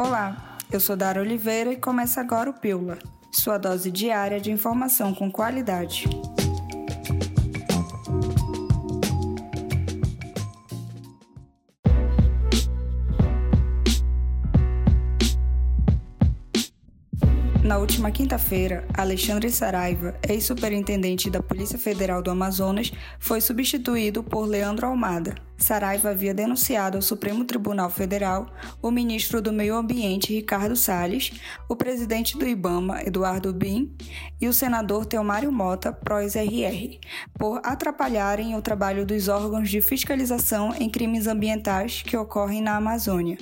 Olá, 0.00 0.56
eu 0.72 0.80
sou 0.80 0.96
Dara 0.96 1.20
Oliveira 1.20 1.74
e 1.74 1.76
começa 1.76 2.22
agora 2.22 2.48
o 2.48 2.54
Pílula, 2.54 2.98
sua 3.30 3.58
dose 3.58 3.90
diária 3.90 4.40
de 4.40 4.50
informação 4.50 5.12
com 5.12 5.30
qualidade. 5.30 6.08
Na 17.62 17.76
última 17.76 18.10
quinta-feira, 18.10 18.86
Alexandre 18.96 19.50
Saraiva, 19.50 20.14
ex-superintendente 20.26 21.28
da 21.28 21.42
Polícia 21.42 21.78
Federal 21.78 22.22
do 22.22 22.30
Amazonas, 22.30 22.90
foi 23.18 23.38
substituído 23.38 24.22
por 24.22 24.46
Leandro 24.46 24.86
Almada. 24.86 25.34
Saraiva 25.58 26.08
havia 26.08 26.32
denunciado 26.32 26.96
ao 26.96 27.02
Supremo 27.02 27.44
Tribunal 27.44 27.90
Federal 27.90 28.46
o 28.80 28.90
ministro 28.90 29.42
do 29.42 29.52
Meio 29.52 29.76
Ambiente, 29.76 30.32
Ricardo 30.32 30.74
Salles, 30.74 31.32
o 31.68 31.76
presidente 31.76 32.38
do 32.38 32.48
IBAMA, 32.48 33.02
Eduardo 33.02 33.52
Bin, 33.52 33.94
e 34.40 34.48
o 34.48 34.54
senador 34.54 35.04
Teomário 35.04 35.52
Mota, 35.52 35.92
pró-RR, 35.92 36.98
por 37.38 37.60
atrapalharem 37.62 38.56
o 38.56 38.62
trabalho 38.62 39.04
dos 39.04 39.28
órgãos 39.28 39.68
de 39.68 39.82
fiscalização 39.82 40.74
em 40.74 40.88
crimes 40.88 41.26
ambientais 41.26 42.00
que 42.00 42.16
ocorrem 42.16 42.62
na 42.62 42.76
Amazônia 42.76 43.36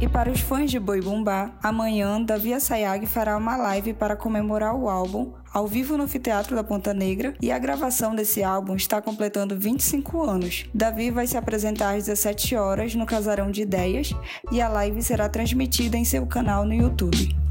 E 0.00 0.06
para 0.06 0.30
os 0.30 0.40
fãs 0.40 0.70
de 0.70 0.78
Boi 0.78 1.00
Bumbá, 1.00 1.50
amanhã 1.60 2.22
Davi 2.22 2.54
Assayag 2.54 3.04
fará 3.04 3.36
uma 3.36 3.56
live 3.56 3.92
para 3.92 4.14
comemorar 4.14 4.72
o 4.76 4.88
álbum 4.88 5.32
ao 5.52 5.66
vivo 5.66 5.96
no 5.96 6.04
Anfiteatro 6.04 6.54
da 6.54 6.62
Ponta 6.62 6.94
Negra 6.94 7.34
e 7.42 7.50
a 7.50 7.58
gravação 7.58 8.14
desse 8.14 8.44
álbum 8.44 8.76
está 8.76 9.02
completando 9.02 9.58
25 9.58 10.22
anos. 10.22 10.66
Davi 10.72 11.10
vai 11.10 11.26
se 11.26 11.36
apresentar 11.36 11.96
às 11.96 12.04
17 12.04 12.54
horas 12.54 12.94
no 12.94 13.06
Casarão 13.06 13.50
de 13.50 13.62
Ideias 13.62 14.14
e 14.52 14.60
a 14.60 14.68
live 14.68 15.02
será 15.02 15.28
transmitida 15.28 15.96
em 15.96 16.04
seu 16.04 16.24
canal 16.26 16.64
no 16.64 16.74
YouTube. 16.74 17.47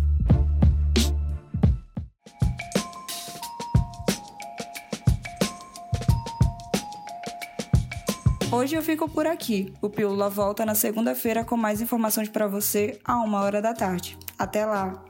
Hoje 8.49 8.75
eu 8.75 8.81
fico 8.81 9.09
por 9.09 9.27
aqui. 9.27 9.73
O 9.81 9.89
Pílula 9.89 10.29
volta 10.29 10.65
na 10.65 10.73
segunda-feira 10.73 11.43
com 11.43 11.57
mais 11.57 11.81
informações 11.81 12.29
para 12.29 12.47
você 12.47 12.97
a 13.03 13.17
uma 13.17 13.41
hora 13.41 13.61
da 13.61 13.73
tarde. 13.73 14.17
Até 14.39 14.65
lá! 14.65 15.03